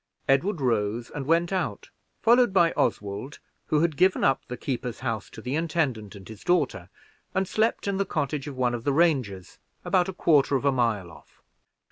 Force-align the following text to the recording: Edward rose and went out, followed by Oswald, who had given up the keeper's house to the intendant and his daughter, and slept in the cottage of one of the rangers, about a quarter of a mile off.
Edward 0.27 0.59
rose 0.61 1.11
and 1.11 1.27
went 1.27 1.53
out, 1.53 1.91
followed 2.23 2.51
by 2.51 2.71
Oswald, 2.71 3.37
who 3.67 3.81
had 3.81 3.95
given 3.95 4.23
up 4.23 4.41
the 4.47 4.57
keeper's 4.57 5.01
house 5.01 5.29
to 5.29 5.41
the 5.43 5.55
intendant 5.55 6.15
and 6.15 6.27
his 6.27 6.43
daughter, 6.43 6.89
and 7.35 7.47
slept 7.47 7.87
in 7.87 7.97
the 7.97 8.03
cottage 8.05 8.47
of 8.47 8.57
one 8.57 8.73
of 8.73 8.83
the 8.83 8.93
rangers, 8.93 9.59
about 9.85 10.09
a 10.09 10.13
quarter 10.13 10.55
of 10.55 10.65
a 10.65 10.71
mile 10.71 11.11
off. 11.11 11.43